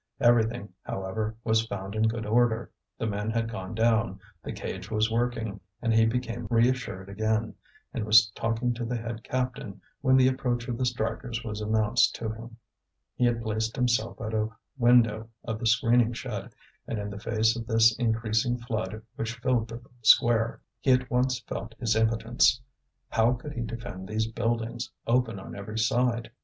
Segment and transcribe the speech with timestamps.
[0.19, 2.71] Everything, however, was found in good order.
[2.97, 7.53] The men had gone down; the cage was working, and he became reassured again,
[7.93, 12.15] and was talking to the head captain when the approach of the strikers was announced
[12.15, 12.57] to him.
[13.13, 16.51] He had placed himself at a window of the screening shed;
[16.87, 21.41] and in the face of this increasing flood which filled the square, he at once
[21.41, 22.59] felt his impotence.
[23.09, 26.31] How could he defend these buildings, open on every side?